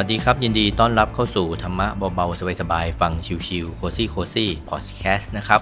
[0.00, 3.12] วัสดีครับ ยินดีต้อนรับเข้าสู่ธรรมะเบาๆ สบายๆ ฟัง
[3.46, 5.60] ชิวๆโคซี่โคซี่พอดแคสต์นะครับ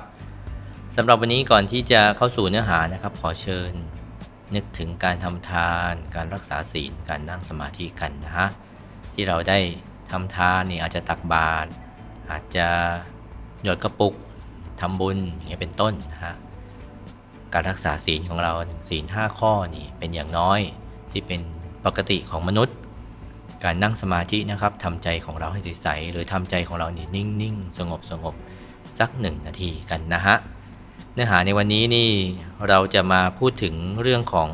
[0.97, 3.73] สำหรับวันนี้ก่อนที่จะเข้าสู่เนื้อหานะครับ ขอเชิญ
[4.55, 8.49] นึกถึงการทำทาน การรักษาศีล การนั่งสมาธิกันนะฮะ
[9.13, 9.59] ที่เราได้
[10.11, 11.69] ทำทานนี่อาจจะตักบาตร
[12.31, 12.69] อาจจะ
[13.63, 14.15] หยดกระปุก
[14.81, 16.35] ทำบุญอย่างเงี้ยเป็นต้นนะฮะ
[17.53, 18.53] การรักษาศีลของเรา
[18.89, 20.61] ศีลห้าข้อนี่เป็นอย่างน้อย
[21.11, 21.41] ที่เป็น
[21.85, 22.77] ปกติของมนุษย์
[23.65, 28.35] การนั่งสมาธินะครับทำใจของเราให้ใสๆหรือทำใจของเรานี่นิ่งๆ สงบสงบ
[28.99, 30.37] สักหนึ่งนาทีกันนะฮะ
[31.15, 32.11] เนื้อหาในวันนี้นี่
[32.69, 34.49] เราจะมาพูดถึงเรื่องของ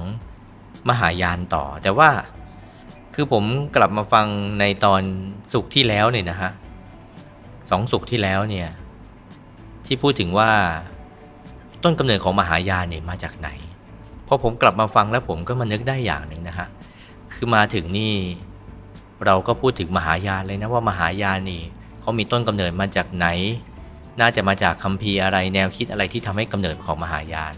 [0.88, 2.10] มหายานต่อ แต่ว่า
[3.15, 3.45] คือผม
[3.77, 4.27] กลับมาฟัง
[4.60, 5.02] ในตอน
[5.52, 6.51] สุขที่แล้วเนี่ยนะฮะ
[7.70, 8.68] สองสุขที่แล้วเนี่ย
[9.87, 10.51] ที่พูดถึงว่า
[11.82, 13.48] ต้นกำเนิดของมหายานเนี่ยมาจากไหน
[14.27, 16.68] พอผมกลับมาฟังแล้วผมก็มานึกได้อย่างหนึ่งนะฮะ
[17.32, 18.15] คือมาถึงนี่
[19.27, 21.62] เราก็พูดถึงมหายานเลยนะว่ามหายานนี่
[22.01, 23.26] เขามีต้นกำเนิดมาจากไหน
[24.21, 27.54] น่าจะมาจากคัมภีร์อะไรแนวคิดอะไรที่ทำให้กำเนิดของมหายาน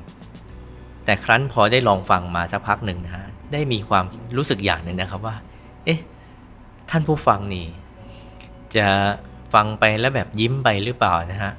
[1.05, 4.05] แต่ครั้นพอได้ลองฟังมาสักพักหนึ่งนะฮะได้มีความ
[4.36, 5.36] รู้สึกอย่างหนึ่งนะครับว่า
[5.84, 6.00] เอ๊ะ
[6.90, 7.66] ท่านผู้ฟังนี่
[8.77, 8.86] จะ
[9.55, 11.52] ฟังไปแล้วแบบยิ้มไปหรือเปล่านะฮะ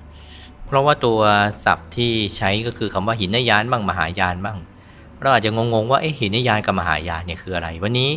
[0.66, 1.20] เพราะว่าตัว
[1.66, 4.58] ศัพท์ที่ใช้ก็คือคำว่าหินนยานบ้างมหายานบ้าง
[5.22, 8.10] เราอาจจะงงๆว่าเอ๊ะหินยานกับมหายานเนี่ยคืออะไร วันนี้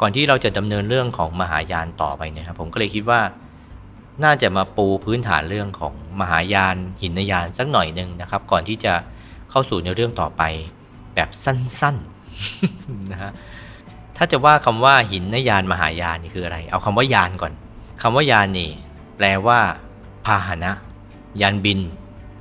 [0.00, 3.20] ก่อนที่เราจะดำเนินเรื่องของมหายานต่อไปเนี่ยครับผมก็เลยคิดว่า
[4.24, 8.94] น่าจะมาปูพื้นฐานเรื่องของมหายานหินยานสักหน่อยหนึ่งนะครับ ก่อนที่จะ
[9.50, 10.42] เข้าสู่ในเรื่องต่อไป
[11.14, 13.32] แบบสั้นๆนะฮะ
[14.16, 17.52] ถ้าจะว่าคำว่าหินยานมหายานนี่คืออะไร เอาคำว่ายานก่อน
[18.02, 18.70] คำว่ายานนี่
[19.16, 19.60] แปลว่า
[20.26, 20.72] พาหนะ
[21.40, 21.80] ยานบิน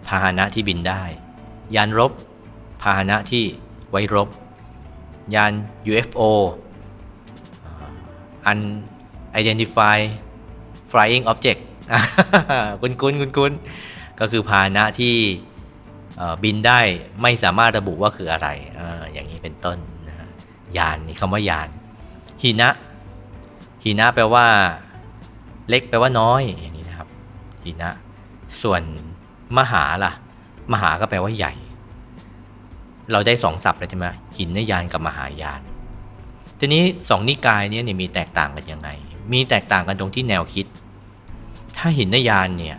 [0.08, 1.04] พาหนะที่บินได้
[1.76, 2.12] ยานรบ
[2.82, 3.44] พาหนะที่
[3.90, 4.30] ไว้รบ
[5.36, 5.52] ยาน
[5.90, 6.22] UFO
[8.52, 10.08] unidentified
[10.92, 11.62] flying object
[12.82, 13.52] คุณคุณคุณคุณ
[14.20, 15.16] ก็คือพาหนะที่
[16.44, 16.80] บินได้
[17.22, 18.48] ไม่สามารถระบุว่าคืออะไร
[18.80, 18.82] อ
[19.14, 19.78] อย่างนี้เป็นต้น
[20.78, 21.70] ยานนี่คำว่ายาน
[22.42, 22.70] หินะ
[23.84, 24.46] หินะแปลว่า
[25.70, 27.08] เล็กแปลว่าน้อยอย่างนี้นะครับ
[27.64, 27.90] หินะ
[28.62, 28.82] ส่วน
[29.58, 30.12] มหาล่ะ
[30.72, 31.54] มหาก็แปลว่าใหญ่
[33.12, 34.08] เราได้สองศัพท์เลยใช่ไหม
[34.38, 35.62] หินนยานกับมหายาน
[36.60, 38.90] ทีนี้สองนิกายนี้เนี่ยมีแตกต่างกันยังไง
[39.34, 40.66] มีแตกต่างกันตรงที่แนวคิด
[41.78, 42.78] ถ้าหินนยานเนี่ย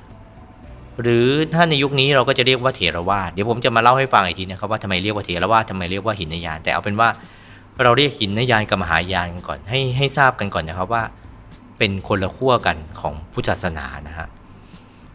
[1.02, 7.08] หรือถ้าในยุคนี้เราก็จะเรียกว่าเถรวาทเดี๋ยวผมจะมาเล่าให้ฟังอีกทีนะครับว่าทำไมเรียกว่าเถรวาททำไมเรียกว่าหินนยาน แต่เอาเป็นว่า
[7.82, 11.02] เราเรียกหินนยานกับมหายานกันก่อนให้ให้ทราบกันก่อนนะครับว่า
[11.78, 14.28] เป็นคนละขั้วกันของพุทธศาสนานะฮะ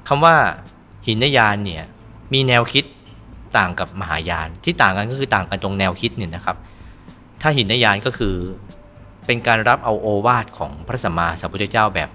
[0.07, 0.35] คำว่า
[1.07, 1.83] หินยานเนี่ย
[2.33, 2.85] มีแนวคิด
[3.57, 6.57] ต่างกับมหายานที่ต่างกันก็คือต่างกันตรงแนวคิดเนี่ยนะครับ
[7.41, 8.35] ถ้าหินยานก็คือ
[9.25, 12.09] เป็นการรับเอาโอวาทของพระสัมมาสัมพุทธเจ้าแบบ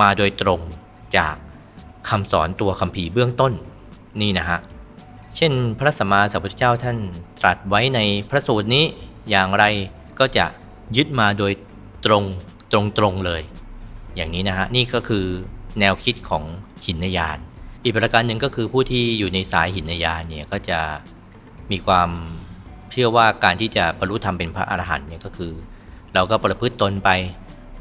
[0.00, 0.60] มาโดยตรง
[1.16, 1.34] จาก
[2.08, 3.52] คำสอนตัวคัมภีร์เบื้องต้น
[4.20, 4.58] นี่นะฮะ
[5.36, 6.98] เช่นพระสัมมาสัมพุทธเจ้าท่าน
[7.40, 8.00] ตรัสไว้ใน
[8.30, 8.84] พระสูตรนี้
[9.30, 9.64] อย่างไร
[10.18, 10.46] ก็จะ
[10.96, 11.52] ยึดมาโดย
[12.06, 12.24] ตรง
[12.72, 13.42] ตรงตรงเลย
[14.16, 15.26] อย่างนี้นะฮะ นี่ก็คือ
[15.80, 16.44] แนวคิดของ
[16.86, 17.38] หินยาน
[17.82, 20.80] อีกประการหนึ่งก็คือผู้ที่อยู่ในสายหินยานเนี่ยก็จะ
[21.70, 22.10] มีความ
[22.92, 25.52] เชื่อว่าการที่จะบรรลุธรรมเป็นพระอรหันต์เนี่ยก็คือ
[26.14, 27.10] เราก็ประพฤติตนไป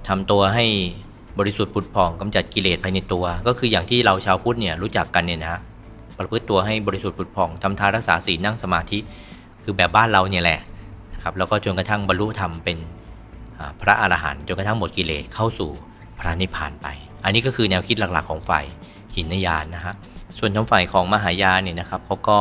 [0.08, 0.66] ทำตัวให้
[1.40, 5.62] บริสุทธิ์ปุดผ่องกำจัดกิเลสภายในตัว ก็คืออย่างที่เราชาวพุทธเนี่ยรู้จักกันเนี่ยนะ
[6.18, 9.00] ประพฤติตัวให้บริสุทธิ์ปุดผ่องทำทานรักษาศีลนั่งสมาธิ
[9.64, 10.60] คือแบบบ้านเราเนี่ยแหละ
[11.24, 12.78] ครับแล้วก็จนกระทั่งบรรลุธรรมเป็น
[13.82, 15.70] พระอรหันต์จนกระทั่งหมดกิเลสเข้าสู่
[16.20, 16.88] พระนิพพานไป
[17.24, 18.66] อันนี้ก็คือแนวคิดหลักๆของฝ่าย
[19.16, 19.94] หินยานนะฮะ
[20.38, 22.40] ส่วนทางฝ่ายของมหายานเนี่ยนะครับเขาก็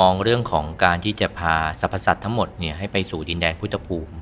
[0.00, 4.14] มองเรื่องของการที่จะพาสรรพสัตว์ทั้งหมดเนี่ยให้ไปสู่ดินแดนพุทธภูมิ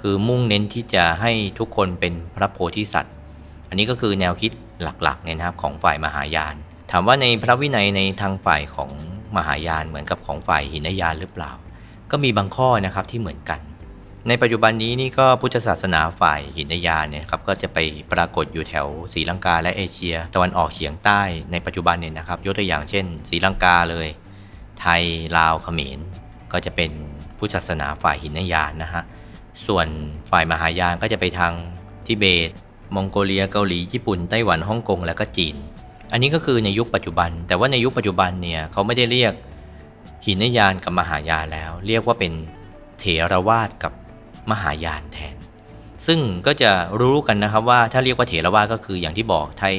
[0.00, 3.14] คือมุ่งเน้นที่จะให้ทุกคนเป็นพระโพธิสัตว์
[3.68, 6.54] อันนี้ก็คือแนวคิดหลักๆเนี่ยนะครับของฝ่ายมหายาน
[6.90, 8.90] ถามว่าในพระวินัยในทางฝ่ายของ
[9.36, 11.50] มหายานเหมือนกับของฝ่ายหินยานหรือเปล่า
[12.10, 13.60] ก็มีบางข้อนะครับที่เหมือนกัน
[14.28, 17.78] ในปัจจุบันนี้นี่ก็พุทธศาสนาฝ่ายหินยานเนี่ยครับก็จะไป
[18.12, 21.20] ปรากฏอยู่แถวศรีลังกาและเอเชีย ตะวันออกเฉียงใต้
[21.52, 24.08] ในปัจจุบันเนี่ยนะครับยกตัวอย่างเช่นศรีลังกาเลย
[24.80, 25.02] ไทย
[25.38, 25.98] ลาวเขมร
[26.52, 26.90] ก็จะเป็น
[27.38, 29.02] พุทธศาสนาฝ่ายหินยานนะฮะ
[29.66, 29.86] ส่วน
[30.30, 31.52] ฝ่ายมหายานก็จะไปทาง
[32.06, 32.50] ทิเบต
[32.94, 35.56] มองโกเลียเกาหลีญี่ปุ่นไต้หวันฮ่องกงและก็จีน
[36.12, 39.32] อันนี้ก็คือในยุคปัจจุบัน แต่ว่าในยุคปัจจุบันเนี่ยเขาไม่ได้เรียก
[40.26, 42.32] หินยานกับมหายานแล้ว เรียกว่าเป็น
[42.98, 43.92] เถรวาทกับ
[44.50, 45.36] มหายานแทน
[46.06, 49.76] ซึ่งก็จะรู้กันนะครับว่าถ้าเรียกว่าเถรวาทก็คืออย่างที่บอกไทย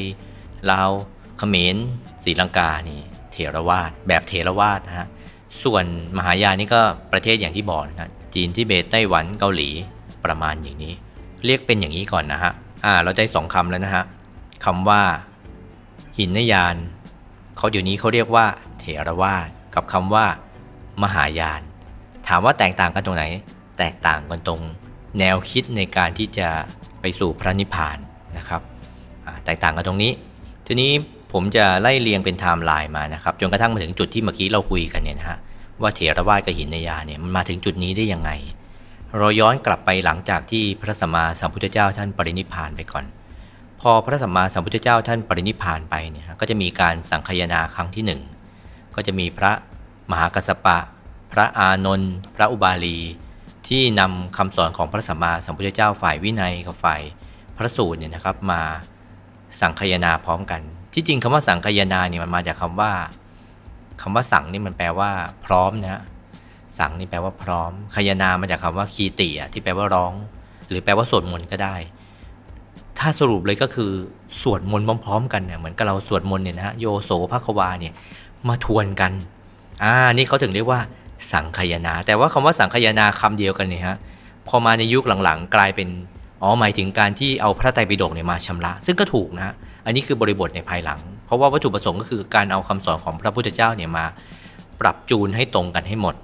[0.72, 0.90] ลาว
[1.38, 1.76] เขมร
[2.24, 3.02] ศรีลังกานี่
[3.56, 5.08] รวาทแบบเถรวาทนะฮะ
[5.64, 5.86] ส่วน
[6.18, 9.70] มหายานนี่ก็ประเทศอย่างที่บอกนะจีนทิเบตไต้หวันเกาหลี
[10.26, 10.94] ประมาณอย่างนี้
[11.46, 12.52] เรียกเป็นอย่างนี้ก่อนนะฮะ
[12.86, 14.04] อ่าเราได้สองคำแล้วนะฮะ
[14.66, 15.02] คำว่า
[16.18, 16.76] หินยาน
[17.58, 18.46] เขาเดี๋ยวนี้เขาเรียกว่า
[18.80, 20.26] เถรวาทกับคำว่า
[21.04, 21.62] มหายาน
[22.28, 23.24] ถามว่าแตกต่างกันตรงไหน
[23.80, 24.62] แตกต่างกันตรง
[25.20, 26.50] แนวคิดในการที่จะ
[27.02, 27.98] ไปสู่พระนิพพาน
[28.38, 28.62] นะครับ
[29.46, 30.12] แตกต่างกันตรงนี้
[30.68, 30.92] ทีนี้
[31.32, 35.40] ผมจะไล่เรียงเป็นไทม์ไลน์มานะครับจนกระทั่งมาถึงจุดที่เมื่อกี้เราคุยกันเนี่ยนะฮะ
[35.82, 38.32] ว่าเถรวาทกับหินยานเนี่ยมันมาถึงจุดนี้ได้ยังไง
[39.18, 43.06] เราย้อนกลับไปหลังจากที่พระสัมมาสัมพุทธเจ้าท่านปรินิพพานไปก่อน
[43.82, 48.22] พอพระสัมมาสัมพุทธเจ้าท่านปรินิพพานไปเนี่ยก็จะมีการสังคายนาครั้งที่หนึ่ง
[48.96, 49.52] ก็จะมีพระ
[50.12, 50.78] มหากัสสปะ
[51.32, 52.98] พระอานนท์พระอุบาลี
[53.68, 57.02] ที่นำคำสอนของพระสัมมาสัมพุทธเจ้าฝ่ายวินัยกับฝ่าย
[57.58, 58.62] พระสูตรเนี่ยนะครับมา
[59.62, 60.62] สังคยนาพร้อมกัน
[60.94, 62.92] ที่จริงคำว่าสังคยนาเนี่ยมันมาจากคำว่า
[64.02, 65.10] คำว่าสังนี่มันแปลว่า
[65.46, 66.02] พร้อมนะ
[66.80, 70.14] สังนี่แปลว่าพร้อมคยนามาจากคำว่าคีติอะที่แปลว่าร้อง
[70.70, 71.76] หรือแปลว่าสวดมนต์ก็ได้
[73.00, 73.92] ถ้าสรุปเลยก็คือ
[74.42, 77.94] สวดมนต์พร้อมๆกันเนี่ยเหมือนกับเราสวดมนต์เนี่ยนะโยโสภควาเนี่ย
[78.48, 79.12] มาทวนกัน
[79.84, 80.80] อ่านี่เขาถึงเรียกว่า
[81.32, 83.98] สังคยนา แต่ว่าคำว่าสังคยนาคำเดียวกันเนี่ยฮะ
[84.48, 85.90] พอมาในยุคหลังๆ กลายเป็น
[86.42, 89.56] อ๋อหมายถึงการที่เอาพระไตรปิฎกเนี่ยมาชำระ ซึ่งก็ถูกนะ
[89.86, 94.06] อันนี้คือบริบทในภายหลัง เพราะว่าวัตถุประสงค์ก็คือการเอาคำสอนของพระพุทธเจ้าเนี่ยมา
[94.82, 96.16] ปรับจูนให้ตรงกันให้หมด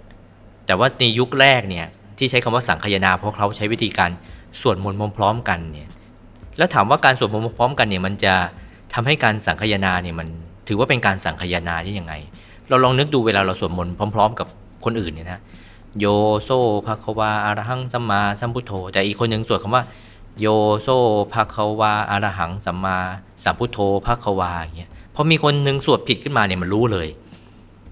[0.66, 1.86] แต่ว่าในยุคแรกเนี่ย
[2.18, 4.12] ที่ใช้คำว่าสังคยนาเพราะเขาใช้วิธีการ
[4.62, 5.90] สวดมนต์พร้อมกันเนี่ย
[6.58, 8.34] แล้วถามว่าการสวดมนต์พร้อมกันเนี่ยมันจะ
[8.94, 10.28] ทำให้การสังคยนาเนี่ยมัน
[10.68, 12.14] ถือว่าเป็นการสังคยนาได้ยังไง
[12.70, 14.48] เราลองนึกดูเวลาเราสวดมนต์พร้อม ๆ กับ
[14.86, 15.40] คนอื่นเนี่ยนะ
[16.00, 16.06] โย
[16.44, 16.50] โซ
[16.86, 19.84] ภควาอารหังสัมมาสัมพุทโธ แต่อีกคนหนึ่งสวดคำว่า
[20.40, 20.46] โย
[20.82, 20.88] โซ
[21.34, 23.00] ภควาอารหังสัมมา
[23.44, 27.08] สัมพุทโธภควาอย่างเงี้ยพอมีคนหนึ่งสวดผิดขึ้นมาเนี่ยมันรู้เลย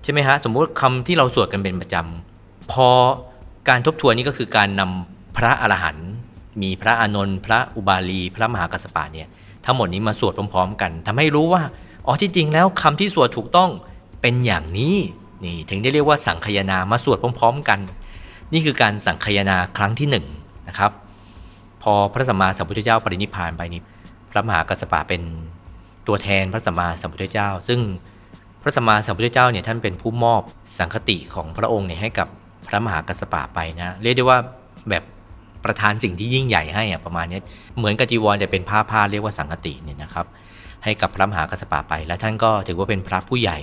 [0.03, 2.87] ใช่ไหมฮะสมมุติคำที่เราสวดกันเป็นประจำพอ
[3.69, 6.09] การทบทวนนี่ก็คือการนำพระอรหันต์
[6.61, 9.27] มีพระอานนท์พระอุบาลี พระมหากัสปะเนี่ย
[9.65, 11.63] ทั้งหมดนี้มาสวดพร้อมๆ กันทำให้รู้ว่า
[12.05, 13.69] อ๋อที่จริงแล้วคำที่สวดถูกต้อง
[14.21, 14.95] เป็นอย่างนี้
[15.43, 17.79] นี่ถึงได้เรียกว่าสังคยนามาสวดพร้อม ๆ กัน
[18.53, 20.15] นี่คือการสังคยนาครั้งที่1น
[20.67, 20.91] นะครับ
[21.81, 23.81] พอพระสัมมาสัมพุทธเจ้าปรินิพานไปนี่
[24.35, 25.21] ระมหากัสสปะเป็น
[26.07, 27.79] ตัวแทนพระสัมมาสัมพุทธเจ้า ซึ่ง
[28.61, 30.41] พระสัมมาสัมพุทธเจ้าเนี่ยท่านเป็นผู้มอบ
[30.79, 32.27] สังคติของพระองค์เนี่ยให้กับ
[32.67, 34.39] พระมหากัสสปะไปนะเรียกได้ว่า
[34.89, 35.03] แบบ
[35.63, 37.39] ประทานสิ่งที่ยิ่งใหญ่ให้อะประมาณนี้
[37.77, 40.25] เหมือนกับจีวรแต่เป็นผ้าผ้าเรียกว่าสังคติเนี่ยนะครับ
[40.83, 43.59] ให้กับพระมหากัสสปะไป และท่านก็ถือว่าเป็นพระผู้ใหญ่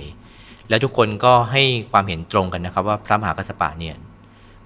[0.69, 3.95] และทุกคนก็ให้ความเห็นตรงกันนะครับ ว่าพระมหากัสสปะเนี่ย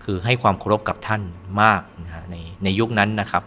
[0.03, 1.21] คือให้ความเคารพกับท่าน
[1.61, 3.43] มากนะในในยุคนั้นนะครับ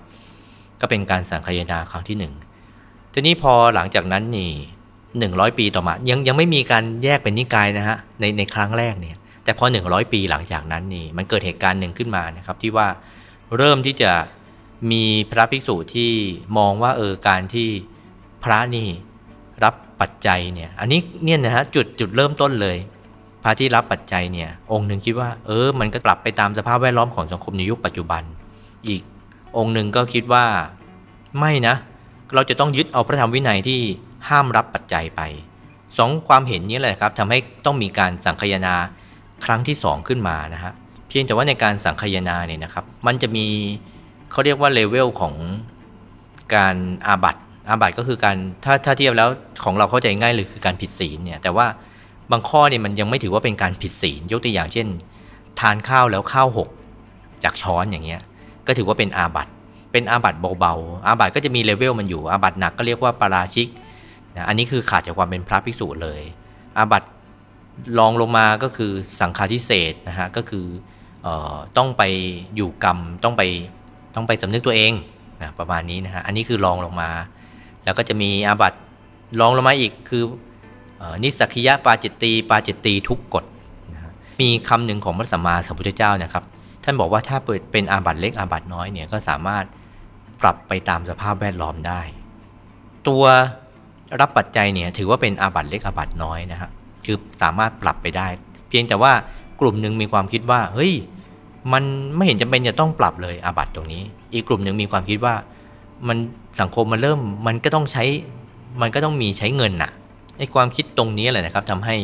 [0.81, 2.33] ก็เป็นการสังคายนาครั้งที่หนึ่ง
[3.13, 4.51] ทีนี้พอหลังจากนั้นนี่
[5.19, 12.89] หนึ่งร้อยปีต่อมา ยังยังไม่มีการแยกเป็นนิกายนะฮะในในครั้งแรกเนี่ย แต่พอหนึ่งร้อยปีหลังจากนั้นนี่มันเกิดเหตุการณ์หนึ่งขึ้นมานะครับ ที่ว่า
[13.57, 14.13] เริ่มที่จะ
[14.91, 16.13] มีพระภิกษุที่
[16.59, 17.69] มองว่าเออการที่
[18.45, 18.89] พระนี่
[19.65, 22.77] รับปัจจัยเนี่ย อันนี้เนี่ยนะฮะจุดจุดเริ่มต้นเลย
[23.43, 28.23] พระที่รับปัจจัยเนี่ย องค์หนึ่งคิดว่า เออ มันก็กลับไปตามสภาพแวดล้อมของสังคมในยุคปัจจุบัน
[28.89, 29.03] อีก
[29.57, 30.45] องค์หนึ่งก็คิดว่า
[31.39, 31.77] ไม่นะ
[32.35, 33.81] เราจะต้องยึดเอาพระธรรมวินัยที่
[34.29, 35.21] ห้ามรับปัจจัยไป
[35.99, 38.75] สองความเห็นนี้แหละครับทำให้ต้องมีการสังคยนา
[39.45, 40.73] ครั้งที่สองขึ้นมานะฮะ
[41.09, 43.47] เพียงแต่ว่าในการสังคายนาเนี่ยนะครับ มันจะมี
[44.31, 45.35] เขาเรียกว่า level ของ
[46.55, 47.37] การอาบัติ
[47.69, 49.29] อาบัติก็คือการถ้าถ้าเทียบแล้ว
[49.65, 51.67] ของเราเข้าใจง่ายเลยคือการผิดศีลเนี่ยแต่ว่า
[52.31, 54.87] บางข้อเนี่ยมันยังไม่ถือว่าเป็นการผิดศีลยกตัวอย่างเช่น
[55.61, 56.69] ทานข้าวแล้วข้าวหก
[57.45, 58.21] จากช้อนอย่างเงี้ย
[58.67, 59.49] ก็ถือว่าเป็นอาบัติ
[59.93, 63.69] เป็นอาบัติเบาๆ อาบัติก็จะมี level มันอยู่ อาบัติหนักก็เรียกว่าปาราชิก
[64.37, 66.23] นะอันนี้คือขาดจากความเป็นพระภิกษุเลย
[66.79, 67.03] อาบัต
[67.99, 70.67] ลองลงมาก็คือสังฆาทิเศษนะฮะ ก็คือ
[71.27, 72.03] ออต้องไป
[72.57, 73.43] อยู่กรรม ต้องไป
[74.15, 74.93] ต้องไปสำนึกตัวเอง
[75.43, 77.11] นะประมาณนี้นะฮะ อันนี้คือลองลงมา
[77.85, 78.75] แล้วก็จะมีอาบัต
[79.41, 80.23] ลองลงมาอีกคือ
[81.23, 83.45] นิสักยะปาจิตตีปาจิตตีทุกกฎ
[83.93, 84.01] นะ
[84.41, 86.45] มีคำหนึ่งของพระสัมมาสัมพุทธเจ้านะครับ
[86.85, 89.65] ท่านบอกว่าถ้าเปิดเป็นอาบัตเล็กอาบัตน้อยเนี่ยก็สามารถ
[90.43, 92.01] ปรับไปตามสภาพแวดล้อมได้
[93.09, 93.25] ตัว
[94.21, 96.71] รับปัจจัยเนี่ยถือว่าเป็นอาบัตเล็กอาบัตน้อยนะฮะ
[97.05, 98.29] คือสามารถปรับไปได้
[98.69, 99.13] เพียงแต่ว่า
[99.61, 100.93] กลุ่มหนึ่งมีความคิดว่าเฮ้ย
[101.73, 101.85] มัน
[102.17, 104.03] ไม่เห็นจำเป็นจะต้องปรับเลยอาบัตตรงนี้
[104.35, 105.35] อีกกลุ่มหนึ่งมีความคิดว่า
[106.09, 106.19] มัน
[106.61, 108.05] สังคมมันเริ่มมันก็ต้องใช้
[108.81, 109.91] มันก็ต้องมีใช้เงินน่ะ
[110.39, 111.97] ไอ้ความคิดตรงนี้แหละนะครับทำให้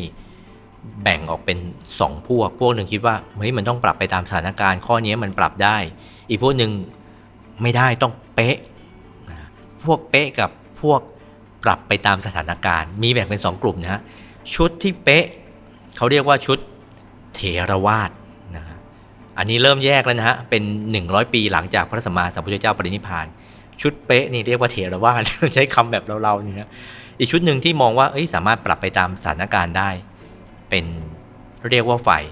[1.02, 1.59] แบ่งออกเป็น
[1.93, 5.76] 2 พวก พวกหนึ่งคิดว่าเฮ้ยมันต้องปรับไปตามสถานการณ์ข้อนี้มันปรับได้
[6.28, 6.71] อีกพวกหนึ่ง
[7.63, 8.57] ไม่ได้ต้องเป๊ะ
[9.85, 11.01] พวกเป๊ะกับพวก
[11.65, 14.01] ปรับไปตามสถานการณ์ มีแบ่งเป็น 2 กลุ่มนะฮะ
[14.55, 15.27] ชุดที่เป๊ะ
[15.97, 16.59] เขาเรียกว่าชุด
[17.35, 18.11] เถรวาท
[18.57, 18.77] นะฮะ
[19.39, 20.63] อันนี้เริ่มแยกแล้วนะฮะเป็น
[20.97, 23.27] 100 ปีหลังจากพระสัมมาสัมพุทธเจ้าปรินิพาน
[23.81, 25.21] ชุดเป๊ะนี่เรียกว่าเถรวาท
[25.55, 26.71] ใช้คำแบบเราๆนี่นะ
[27.19, 29.91] อีกชุดหนึ่งที่มองว่าเอ้ยสามารถปรับไปตามสถานการณ์ได้
[30.71, 30.85] เป็น
[31.71, 32.25] เรียกว่าฝ่าย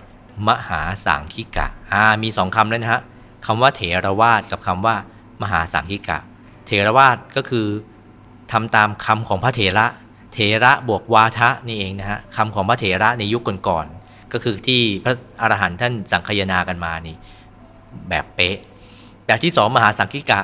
[0.49, 3.02] มหาสังคิกะอ่ามีสองคำแล้วนะฮะ
[3.47, 4.97] คำว่าเถรวาทกับคำว่า
[5.42, 6.18] มหาสังคิกะ
[6.66, 7.66] เถรวาทก็คือ
[8.52, 9.86] ทำตามคำของพระเถระ
[10.32, 17.16] เถระบวกวาทะนี่เองนะฮะคำของพระเถระในยุคก่อนๆก็คือที่พระอรหันต์ท่านสังคยนากันมานี่
[18.08, 18.56] แบบเป๊ะ
[19.26, 20.40] แบบที่สองมหาสังคิกะ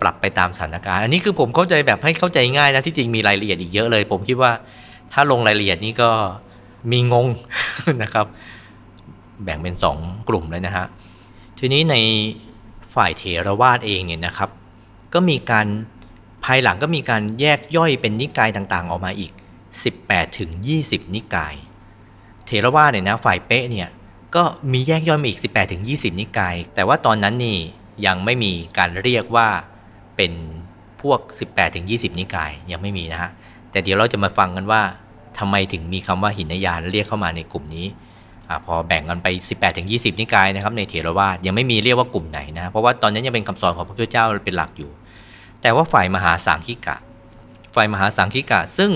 [0.00, 4.52] ปรับไปตามสถานการณ์ อันนี้คือผมเข้าใจแบบให้เข้าใจง่ายนะที่จริงมีรายละเอียดอีกเยอะเลย ผมคิดว่า
[5.12, 6.10] ถ้าลงรายละเอียดนี้ก็
[6.92, 7.26] มีงง
[8.02, 8.26] นะครับ
[9.44, 9.96] แบ่งเป็นสอง
[10.28, 10.86] กลุ่มเลยนะฮะ
[11.58, 11.96] ทีนี้ใน
[12.94, 14.50] ฝ่ายเถรวาทเองเนี่ยนะครับ
[15.14, 15.66] ก็มีการ
[16.44, 19.32] ภายหลังก็มีการแยกย่อยเป็นนิกายต่างๆ ออกมาอีก
[19.84, 20.50] 18ถึง
[20.82, 21.54] 20 นิกาย
[22.46, 23.88] เถรวาทเนี่ยนะฝ่ายเป๊ะเนี่ย
[24.34, 27.58] ก็มีแยกย่อยมาอีก 18ถึง20 นิกาย แต่ว่าตอนนั้นนี่
[28.06, 29.48] ยังไม่มีการเรียกว่า
[30.16, 30.32] เป็น
[31.00, 33.30] พวก 18ถึง20 นิกายยังไม่มีนะฮะ
[33.70, 34.82] แต่เดี๋ยวเราจะมาฟังกันว่า
[35.38, 37.86] ทำไมถึงมีคำว่าหินยานเรียกเข้ามาในกลุ่มนี้
[38.48, 44.90] อพอแบ่งกันไป 18ถึง20 นิกายนะครับในเถรวาทยังไม่มีเรียกว่ากลุ่มไหนนะเพราะว่าตอนนั้นยังเป็นคำสอนของพระพุทธเจ้าเป็นหลักอยู่
[45.62, 46.96] แต่ว่าฝ่ายมหาสังคิกะ
[47.74, 48.90] ฝ่ายมหาสังคิกะ ซึ่ง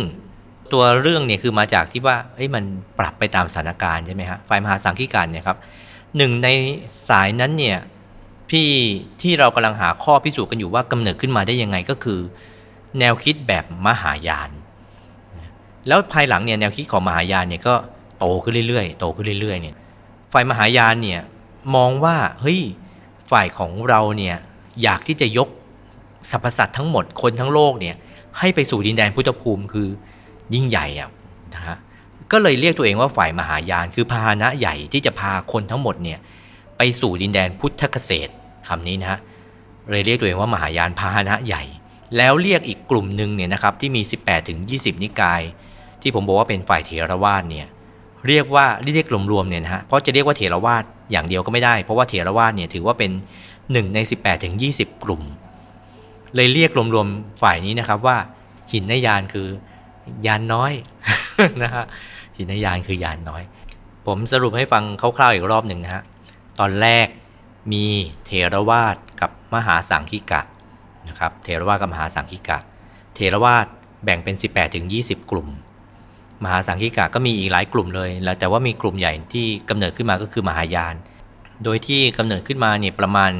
[0.72, 2.64] ตัวเรื่องเนี่ยคือมาจากที่ว่าเอ้ยมัน
[2.98, 5.58] ปรับไปตามสถานการณ์ใช่ไหมฮะฝ่ายมหาสังคิกะเนี่ยครับ
[6.16, 6.48] หนึ่งใน
[7.08, 7.78] สายนั้นเนี่ย
[8.50, 8.68] พี่
[9.22, 12.20] ที่เรากำลังหาข้อพิสูจน์กันอยู่ว่ากำเนิดขึ้นมาได้ยังไงก็คือ
[12.98, 14.50] แนวคิดแบบมหายาน
[15.88, 17.74] แล้วภายหลังเนี่ยแนวคิดของมหายานเนี่ยก็
[18.18, 19.76] โตขึ้นเรื่อยๆ โตขึ้นเรื่อยๆเนี่ย
[20.32, 21.20] ฝ่ายมหายานเนี่ย
[21.74, 22.60] มองว่าเฮ้ย
[23.30, 24.36] ฝ่ายของเราเนี่ย
[24.82, 25.48] อยากที่จะยก
[26.30, 27.96] สรรพสัตว์ทั้งหมดคนทั้งโลกเนี่ย
[28.38, 29.88] ให้ไปสู่ดินแดนพุทธภูมิคือ
[30.54, 31.10] ยิ่งใหญ่อะ
[31.54, 31.76] นะฮะ
[32.32, 36.18] ก็เลยเรียกตัวเองว่าฝ่ายมหายานคือพาหนะใหญ่ที่จะพาคนทั้งหมดเนี่ย
[36.76, 38.32] ไปสู่ดินแดนพุทธเกษตร
[38.68, 39.18] คำนี้นะฮะ
[39.90, 41.64] เลยเรียกตัวเองว่ามหายานพาหนะใหญ่
[42.16, 45.42] แล้วเรียกอีกกลุ่มหนึ่งเนี่ยนะครับที่มี 18ถึง20 นิกาย
[46.02, 47.66] ที่ผมบอกว่าเป็นฝ่ายเถรวาทเนี่ย
[48.26, 53.10] เรียกว่าเรียกรวมๆเนี่ยนะฮะเพราะจะเรียกว่าเถรวาทอย่างเดียวก็ไม่ได้ เพราะว่าเถรวาทเนี่ยถือว่าเป็น
[53.52, 55.22] 1 ใน 18ถึง20 กลุ่ม
[56.34, 58.16] เลยเรียกรวมๆฝ่ายนี้นะครับว่า
[58.72, 59.48] หินนยานคือ
[60.26, 60.72] ยานน้อย
[61.62, 61.84] นะฮะ
[62.36, 63.42] หินนยานคือยานน้อย
[64.06, 66.02] ผมสรุปให้ฟังคร่าวๆอีกรอบหนึ่งนะฮะ
[66.60, 67.06] ตอนแรก
[67.72, 67.84] มี
[68.26, 70.42] เทรวาสกับมหาสังคิกะ
[71.08, 72.58] นะครับเทรวาสกับมหาสังคิกะ
[73.14, 73.66] เทรวาส
[74.04, 75.48] แบ่งเป็น 18ถึง20 กลุ่ม
[76.44, 80.94] มหาสังคิกะก็มีอีกหลายกลุ่มเลยแล้วแต่ว่ามีกลุ่มใหญ่ที่กำเนิดขึ้นมาก็คือมหายาน
[81.64, 83.32] โดยที่กำเนิดขึ้นมาเนี่ยประมาณ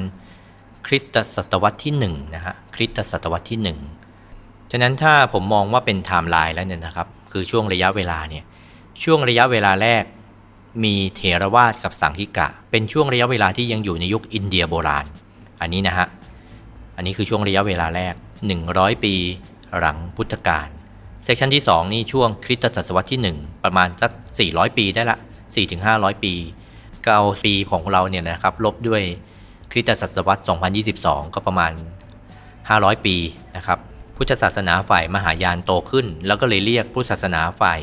[0.86, 3.76] คริสต์ศตวรรษที่1นะฮะคริสต์ศตวรรษที่
[4.12, 8.44] 1 ฉะนั้นถ้าผมมองว่าเป็นไทม์ไลน์แล้วเนี่ยนะครับคือช่วงระยะเวลาเนี่ย
[9.02, 10.04] ช่วงระยะเวลาแรก
[10.84, 15.04] มีเถรวาทกับสังฆิกะ เป็นช่วงระยะเวลาที่ยังอยู่ในยุคอินเดียโบราณ
[15.60, 16.06] อันนี้นะฮะ
[16.96, 18.14] อันนี้คือช่วงระยะเวลาแรก
[18.58, 19.14] 100 ปี
[19.78, 20.68] หลังพุทธกาล
[21.24, 24.10] section ที่ 2 นี่ช่วงคริสต์ศตวรรษที่ 1 ประมาณสัก
[24.44, 25.18] 400 ปีได้ละ
[25.70, 26.34] 4-500 ปี
[27.04, 29.02] ก็เอาปีของเราเนี่ยนะครับลบด้วย
[29.70, 30.42] คริสตศตวรรษ
[30.88, 31.72] 2022 ก็ประมาณ
[32.38, 33.16] 500 ปี
[33.56, 33.78] นะครับ
[34.16, 37.80] พุทธศาสนาฝ่ายมหายานโตขึ้น แล้วก็เลยเรียกพุทธศาสนาฝ่าย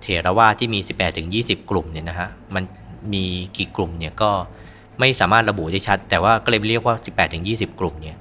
[0.00, 2.64] เถรวาทที่มี 18ถึง20 กลุ่มเนี่ยนะฮะมัน
[3.12, 3.24] มี
[3.56, 4.30] กี่กลุ่มเนี่ยก็
[4.98, 8.16] ไม่สามารถระบุได้ชัด แต่ว่าก็เลยเรียกว่า 18ถึง20 กลุ่มเนี่ย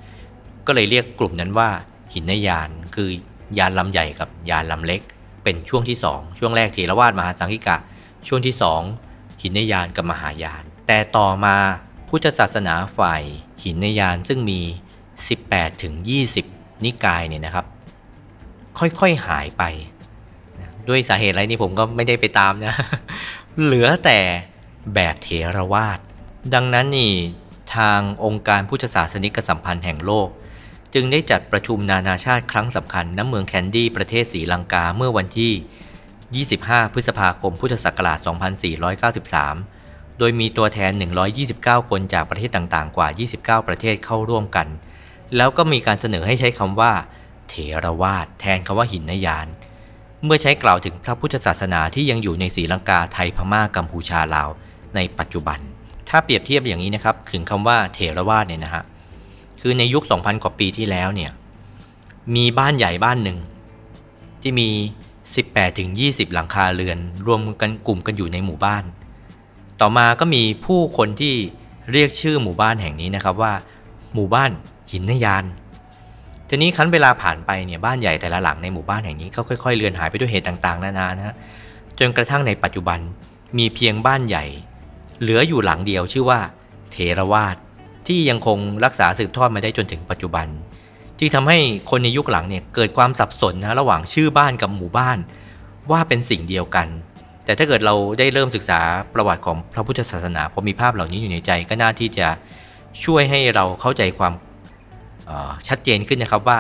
[0.68, 1.70] ก็เลยเรียกกลุ่มนั้นว่า
[2.14, 3.10] หินยานคือ
[3.58, 5.02] ยานลำใหญ่กับยานลำเล็ก
[5.44, 7.78] เป็นช่วงที่ 2 ช่วงแรกเถรวาทมหาสังคิกะ
[8.28, 8.56] ช่วงที่
[8.98, 11.56] 2 หินยานกับมหายาน แต่ต่อมา
[12.10, 13.22] พุทธศาสนาฝ่าย
[13.64, 14.60] หินยานซึ่งมี
[15.22, 15.94] 18ถึง
[16.40, 17.66] 20 นิกายเนี่ยนะครับ
[18.80, 19.64] ค่อยๆหายไป
[20.88, 22.76] ด้วยสาเหตุอะไรนี่ผมก็ไม่ได้ไปตามนะ
[23.64, 24.20] เหลือแต่
[24.94, 26.00] แบบเทรวาส
[26.54, 27.14] ดังนั้นนี่
[27.76, 30.28] ทางองค์การพุทธศาสนิกสัมพันธ์แห่งโลก
[30.94, 38.20] จึงได้จัดประชุมนานาชาติครั้งสำคัญณเมืองแคนดี้ประเทศศรีลังกาเมื่อวันที่ 25 พฤษภาคม พุทธศักราช
[39.20, 40.92] 2493 โดยมีตัวแทน
[41.42, 43.08] 129 คนจากประเทศต่างๆ กว่า
[43.38, 44.68] 29 ประเทศเข้าร่วมกัน
[45.38, 46.94] แล้วก็มีการเสนอให้ใช้คำว่า
[47.50, 49.48] เถรวาทแทนคำว่าหินนยาน
[50.24, 54.50] เมื่อใช้กล่าวถึงพระพุทธศาสนาที่ยังอยู่ในศรีลังกาไทยพม่ากัมพูชาลาว
[54.96, 55.60] ในปัจจุบัน
[56.10, 58.84] ถ้าเปรียบเทียบอย่างนี้นะครับถึงคำว่าเถรวาทเนี่ยนะฮะ
[59.62, 61.32] คือในยุค 2,000 กว่าปีที่แล้วเนี่ย
[62.36, 63.38] มีบ้านใหญ่บ้านหนึ่ง
[64.42, 64.70] ที่มี
[65.24, 68.84] 18ถึง20หลังคาเรือน รวมกันกลุ่มกันอยู่ในหมู่บ้าน
[69.82, 71.34] ต่อมาก็มีผู้คนที่
[71.92, 73.54] เรียกชื่อหมู่บ้านแห่งนี้นะครับว่า
[74.16, 74.52] หมู่บ้าน
[74.92, 75.46] หินนยาน
[76.50, 81.36] ทีนี้คั้นเวลาผ่านไปเนี่ยบ้านใหญ่แต่ละหลังในหมู่บ้านแห่งนี้ก็ค่อยๆเลือนหายไปด้วยเหตุต่างๆ นานานะฮะ
[82.00, 83.00] จนกระทั่งในปัจจุบัน
[83.58, 84.46] มีเพียงบ้านใหญ่
[85.22, 86.40] เหลืออยู่หลังเดียวชื่อว่า
[86.92, 87.56] เทรวาส
[88.12, 90.48] ที่ยังคงรักษาสืบทอดมาได้จนถึงปัจจุบัน
[91.20, 91.58] จึงทำให้
[91.90, 95.18] คนในยุคหลังเนี่ยเกิดความสับสนนะระหว่างชื่อบ้านกับหมู่บ้าน
[95.92, 96.88] ว่าเป็นสิ่งเดียวกัน
[97.46, 98.80] แต่ถ้าเกิดเราได้เริ่มศึกษา
[99.14, 102.28] ประวัติของพระพุทธศาสนาพอมีภาพเหล่านี้อยู่ในใจก็น่าที่จะ
[103.04, 104.34] ช่วยให้เราเข้าใจความ
[105.68, 106.60] ชัดเจนขึ้นนะครับว่า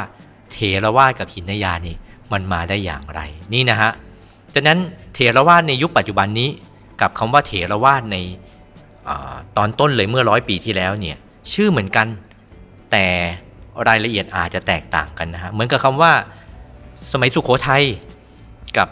[0.51, 1.95] เทรวาสกับหินยานี่
[2.31, 3.19] มันมาได้อย่างไร
[3.53, 3.91] นี่นะฮะ
[4.53, 4.79] จากนั้น
[5.13, 6.49] เทรวาสในยุคปัจจุบันนี้
[7.01, 8.17] กับคำว่าเทรวาสใน
[9.09, 9.11] อ
[9.57, 11.17] ตอนต้นเลยเมื่อร้อยปีที่แล้วเนี่ย
[11.53, 12.07] ชื่อเหมือนกัน
[12.91, 13.05] แต่
[13.87, 16.13] รายละเอียดอาจจะแตกต่างกันนะฮะเหมือนกับคำว่า
[17.11, 17.83] สมัยสุขโขทัย
[18.77, 18.87] กับ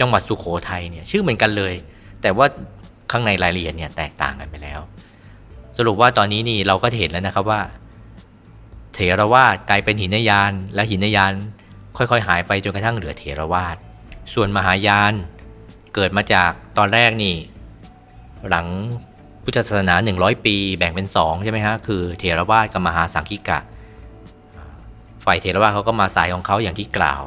[0.00, 1.74] จังหวัดสุขโขทัยเนี่ยชื่อเหมือนกันเลย
[2.22, 2.46] แต่ว่า
[3.10, 4.80] ข้างในรายละเอียดเนี่ยแตกต่างกันไปแล้ว
[5.76, 7.60] สรุปว่าตอนนี้นี่เราก็เห็นแล้วนะครับว่า
[8.94, 11.32] เถรวาทกลายเป็นหินยาน และหินยาน
[11.96, 13.76] ค่อยๆ หายไปจนกระทั่งเหลือเถรวาท
[14.34, 15.12] ส่วนมหายาน
[15.94, 17.34] เกิดมาจากตอนแรกนี่
[18.48, 18.66] หลัง
[19.48, 23.58] พุทธศาสนา 100 ปี แบ่งเป็น 2 ใช่ไหมฮะ คือเถรวาทกับมหาสังคิกะ
[25.24, 27.22] ฝ่ายเถรวาทเขาก็มาสายของเขาอย่างที่กล่าว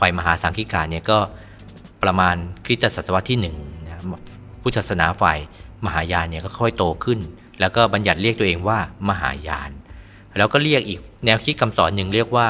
[0.00, 1.18] ฝ่ายมหาสังคิกะเนี่ยก็
[2.02, 3.94] ประมาณคริสตศตวรรษที่1นะ
[4.62, 5.38] พุทธศาสนาฝ่าย
[5.86, 7.18] มหายานเนี่ยก็ค่อยโตขึ้น
[7.60, 9.70] แล้วก็บัญญัติเรียกตัวเองว่ามหายาน
[10.38, 12.48] แล้วก็เรียกอีกแนวคิดคำสอนหนึ่งเรียกว่า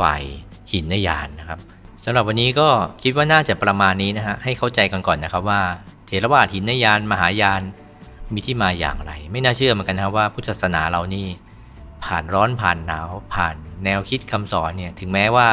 [0.00, 0.22] ฝ่าย
[0.72, 1.58] หินนยานนะครับ
[2.04, 2.68] สำหรับวันนี้ก็
[3.02, 5.60] คิดว่าน่าจะประมาณนี้นะฮะให้เข้าใจกันก่อนนะครับว่า
[6.06, 7.62] เทรวาทหินนยาน มหายาน
[8.34, 11.26] มีที่มาอย่างไร ไม่น่าเชื่อเหมือนกันนะว่าพุทธศาสนาเรานี่
[12.04, 15.48] ผ่านร้อนผ่านหนาวผ่านแนวคิดคำสอนเนี่ยถึงแม้ว่า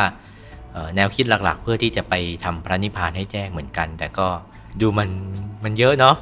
[0.96, 2.14] แนวคิดหลักๆ เพื่อที่จะไป
[2.44, 4.28] ทำพระนิพพานให้แจ้งเหมือนกัน แต่ก็
[4.82, 5.10] ดูมัน
[5.64, 6.16] มันเยอะเนาะ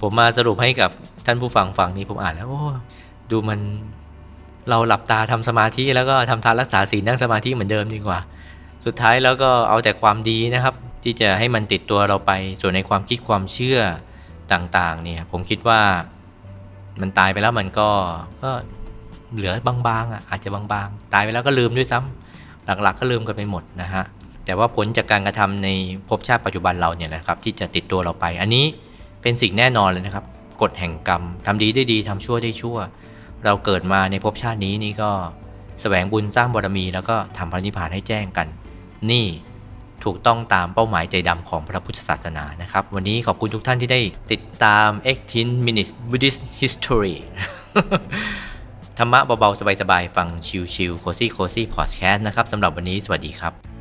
[0.00, 0.90] ผมมาสรุปให้กับ
[1.26, 2.62] ท่านผู้ฟังฟังนี้ผมอ่านแล้วโอ้
[3.30, 3.60] ดูมัน
[4.70, 8.20] เราหลับตาทำสมาธิแล้วก็ทำทานรักษาศีลนั่งสมาธิเหมือนเดิมดีกว่า
[8.84, 13.80] สุดท้ายแล้วก็เอาแต่ความดีนะครับ ที่จะให้มันติดตัวเราไปส่วนในความคิดความเชื่อ
[14.52, 15.80] ต่างๆเนี่ยผมคิดว่า
[17.00, 17.88] มันตายไปแล้วมันก็
[18.42, 18.50] ก็
[19.36, 24.04] เหลือบางๆอะอาจจะบางๆ ตายไปแล้วก็ลืมด้วยซ้ำหลักๆ ก็ลืมกันไปหมดนะฮะ
[24.44, 25.68] แต่ว่าผลจากการกระทำใน
[26.08, 28.64] ภพชาติปัจจุบันเราเนี่ยนะครับ ที่จะติดตัวเราไป อันนี้
[29.22, 30.24] เป็นสิ่งแน่นอนเลยนะครับ
[30.62, 32.78] กฎแห่งกรรมทำดีได้ดีทำชั่วได้ชั่ว
[33.44, 35.14] เราเกิดมาในภพชาตินี้นี่ก็ส
[35.80, 38.46] แสวงบุญสร้างบารมี แล้วก็ทำพระนิพพานให้แจ้งกัน
[39.10, 39.26] นี่
[40.04, 44.00] ถูกต้องตามเป้าหมายใจดำของพระพุทธศาสนานะครับ วันนี้ขอบคุณทุกท่านที่ได้
[44.32, 44.88] ติดตาม
[45.28, 47.16] 18 minutes Buddhist history
[48.98, 50.28] ธรรมะเบาๆ สบายๆ ฟัง
[50.74, 53.79] ชิลๆโคซี่โคซี่พอดแคสต์นะครับสำหรับวันนี้สวัสดีครับ